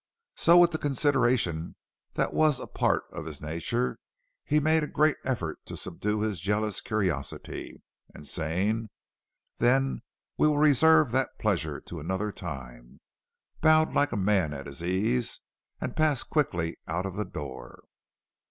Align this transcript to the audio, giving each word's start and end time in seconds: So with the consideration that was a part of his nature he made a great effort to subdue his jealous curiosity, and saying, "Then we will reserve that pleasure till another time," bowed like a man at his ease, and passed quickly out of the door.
So 0.35 0.57
with 0.57 0.71
the 0.71 0.79
consideration 0.79 1.75
that 2.13 2.33
was 2.33 2.59
a 2.59 2.65
part 2.65 3.03
of 3.11 3.27
his 3.27 3.39
nature 3.39 3.99
he 4.43 4.59
made 4.59 4.81
a 4.83 4.87
great 4.87 5.17
effort 5.23 5.59
to 5.67 5.77
subdue 5.77 6.21
his 6.21 6.39
jealous 6.39 6.81
curiosity, 6.81 7.83
and 8.11 8.25
saying, 8.27 8.89
"Then 9.59 10.01
we 10.39 10.47
will 10.47 10.57
reserve 10.57 11.11
that 11.11 11.37
pleasure 11.37 11.79
till 11.79 11.99
another 11.99 12.31
time," 12.31 12.99
bowed 13.61 13.93
like 13.93 14.11
a 14.11 14.17
man 14.17 14.53
at 14.53 14.65
his 14.65 14.81
ease, 14.81 15.41
and 15.79 15.95
passed 15.95 16.31
quickly 16.31 16.79
out 16.87 17.05
of 17.05 17.15
the 17.15 17.23
door. 17.23 17.83